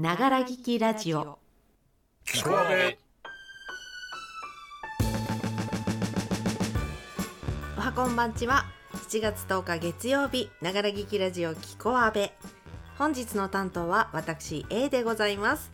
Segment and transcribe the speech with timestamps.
[0.00, 1.38] ながら聞きラジオ。
[2.24, 2.96] 聞こえ
[7.76, 8.64] おはこんばんちは。
[8.94, 12.32] 7月10日月曜日ながら聞きラジオキコアベ
[12.96, 15.70] 本日の担当は私 A でございます。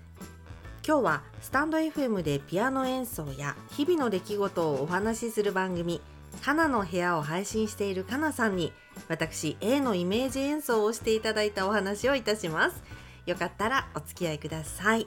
[0.84, 6.00] 今日はスタンド FM でピアノ演奏や日々の出来事をお話しする番組
[6.44, 8.72] かなの部屋を配信しているかなさんに
[9.06, 13.05] 私 A のイメージ演奏をしていただいたお話をいたします。
[13.26, 15.06] よかったらお付き合いください。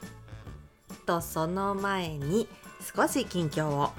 [1.05, 2.47] とその前に
[2.95, 3.91] 少し近況を。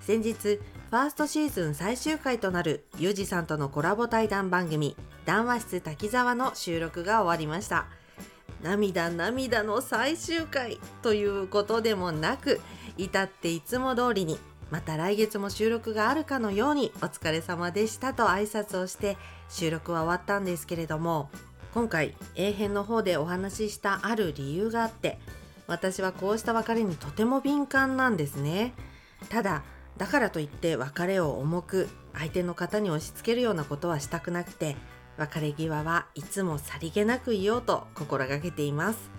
[0.00, 7.86] 先日ファーストシーズン最終回となるユージさんとのコラボ対談番組談話室滝沢の収録が終わりました。
[8.62, 12.60] 涙涙の最終回ということでもなく
[12.96, 14.38] 至っていつも通りに
[14.70, 19.16] また来月も収録があるかのようにお疲れ様でしたと挨拶をして
[19.48, 21.28] 収録は終わったんですけれども
[21.74, 25.18] 今回 A 編の方でお話ししたある理由があって
[25.66, 28.74] 私はこうした別れにとても敏感なんですね。
[29.30, 29.62] ただ
[29.96, 34.76] だからといって別れを重く相手の方に押し付けるようなことはしたくなくて
[35.16, 39.10] 別れ際はいつもさりげなく言おうと心がけています。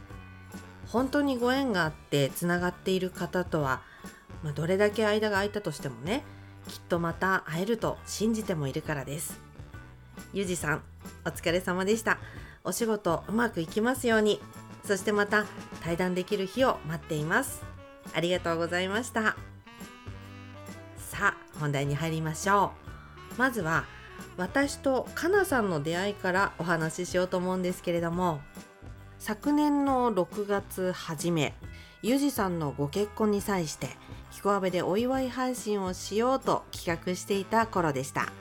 [0.87, 3.81] 本当にご縁があってつながっている方とは、
[4.43, 6.23] まあ、どれだけ間が空いたとしてもね
[6.67, 9.52] きっとまた会えると信じてもいるからです。
[10.33, 10.83] ゆじさん
[11.25, 12.17] お疲れ様でした。
[12.63, 14.41] お仕事うまくいきますように。
[14.85, 15.45] そしてまた
[15.81, 17.61] 対談できる日を待っています。
[18.13, 19.35] ありがとうございました。
[20.97, 22.71] さあ本題に入りましょ
[23.35, 23.39] う。
[23.39, 23.85] まずは
[24.37, 28.41] 私とかなさんの出会いからお話ししようと思うんですけれども
[29.19, 31.53] 昨年の6月初め
[32.01, 33.89] ゆじさんのご結婚に際して
[34.31, 38.31] ひこあべでお祝い配信をしようと企画していた頃でした。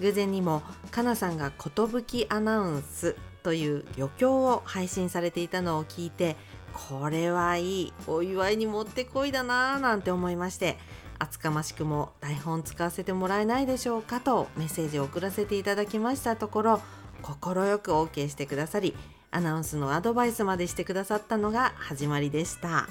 [0.00, 6.36] 偶然にもかなさんが「寿アナウンス」という余興を配信されていたのを聞いて
[6.72, 10.78] これはいいお祝いにもってこいだなぁなんて思いまして
[11.18, 16.80] 厚かましくも台本使わせてもらえないでしょうかとメッセージを送らせていただきましたところ
[17.22, 18.94] 快く OK してくださり
[19.30, 22.88] アナウンスのアドバイスまでしてくださったのが始まりでした。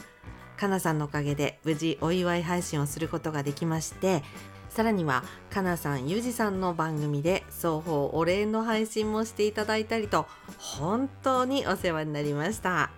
[0.58, 4.24] かなさんのおかげで無事お祝い配信をすることができまして
[4.70, 10.28] さらにはかなさんゆうじさんの番組で双方お礼の配信もしていただいたりと
[10.58, 12.92] 本当にお世話になりました。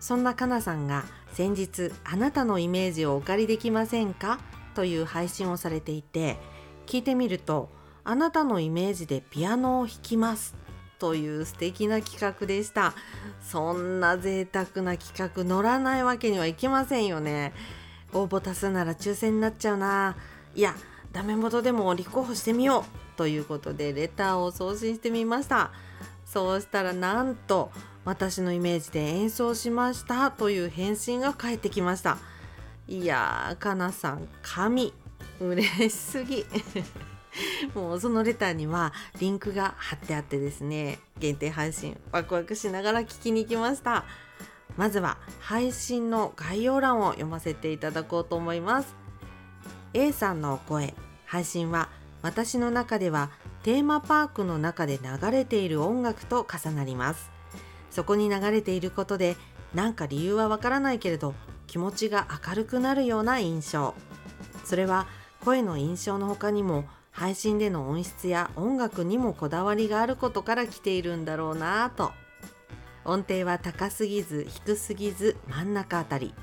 [0.00, 4.38] そんなかなさんが先日あなたのイメージをお借りできませんか？
[4.74, 6.36] という配信をされていて
[6.86, 7.70] 聞いてみると
[8.04, 10.56] あなたのイメージでピアノを弾きます。
[11.02, 12.94] という素敵な企画でした。
[13.42, 17.52] そんな贅沢な企画乗らないわけにはいきませんよね。
[18.12, 20.14] 応募多数なら抽選になっちゃうな。
[20.54, 20.76] いや
[21.10, 25.72] ダメ元でも立候補してみようということでレターを送信してみました。
[26.24, 27.72] そうしたらなんと
[28.04, 32.16] 私のイメージで演奏しましたという返信が返ってきました。
[32.86, 34.94] いやーかなさん神。
[35.40, 36.46] 嬉しすぎ。
[37.74, 44.04] もうそのレターにはリンクが貼ってあってですね限定配信ワクワクしながら聞きに来ました。
[44.76, 48.94] まずは配信の概要欄を読ませていただこうと思います。
[49.92, 50.94] A さんのお声
[51.26, 51.90] 配信は
[52.22, 53.30] 私の中では
[53.62, 57.30] テーマパークの中で流れている音楽と重なります。
[57.90, 59.36] そこに流れていることで
[59.74, 61.34] なんか理由はわからないけれど
[61.66, 63.94] 気持ちが明るくなるような印象。
[64.64, 65.06] それは
[65.44, 72.12] 声の印象の他にも配信での音質や音楽にもこだわりがあることから来ているんだろうなぁと。
[73.04, 76.34] 音程は高すぎず低すぎず真ん中あたり。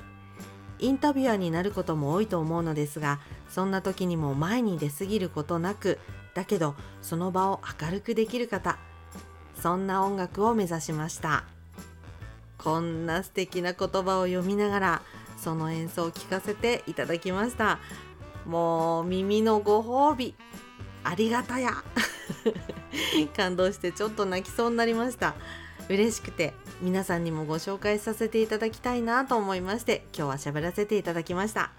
[0.78, 3.20] インタビュアーになることも多いと思うのですが
[3.50, 5.98] そんな時にも前に出過ぎることなく
[6.32, 8.78] だけどその場を明るくできる方
[9.60, 11.44] そんな音楽を目指しました。
[12.56, 15.02] こんな素敵な言葉を読みながら
[15.38, 17.78] その演奏を聴かせていただきました。
[18.46, 20.34] もう耳のご褒美。
[21.04, 21.72] ありがたや。
[23.36, 25.34] 感動してちょっと泣きそうになりました。
[25.88, 31.72] 嬉しくて皆さんにもご紹介させていただきたいなと思いまして今日は喋らせていただきました。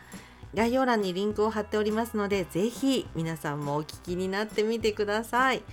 [0.54, 5.64] 概要欄にリンクを貼っておりますのでぜひ皆さんもお聞きになってみてください。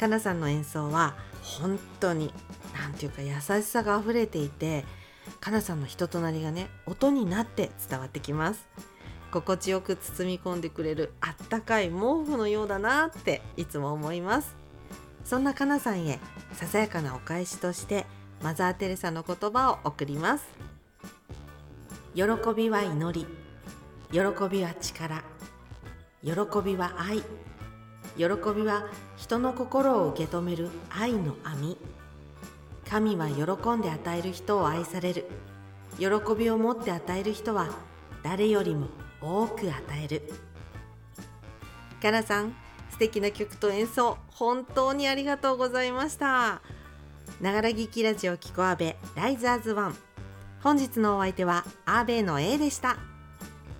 [0.00, 2.32] かなさんの演奏は本当に
[2.74, 4.84] 何ていうか優しさが溢れていて
[5.40, 8.68] かなさんの人となりがね音になって伝わってきます。
[9.30, 14.56] 心地よく包み込んでくれるあったかい毛布のようだなっていつも思います。
[15.24, 16.20] そんなかなさんへ
[16.52, 18.06] ささやかなお返しとして
[18.42, 20.44] マザー・テレサの言葉を送ります。
[22.14, 22.22] 喜
[22.56, 23.26] びは祈り
[24.10, 25.22] 喜びは力
[26.22, 26.30] 喜
[26.64, 27.18] びは愛
[28.16, 28.24] 喜
[28.54, 28.86] びは
[29.16, 31.76] 人の心を受け止める愛の網。
[32.88, 35.26] 神は喜んで与える人を愛される。
[35.98, 36.06] 喜
[36.38, 37.68] びを持って与える人は
[38.22, 38.86] 誰よりも
[39.20, 39.74] 多く与
[40.04, 40.22] える。
[42.00, 42.54] かなさん
[42.90, 46.60] 素敵な曲と演奏本当にありがとうございました。
[47.40, 49.96] ながら聞きラジオキコアベライザーズワン。
[50.62, 52.96] 本日のお相手はアベの A でした。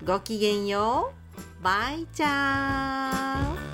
[0.05, 1.11] ごきげんよ
[1.59, 1.63] う。
[1.63, 3.66] バイチャー。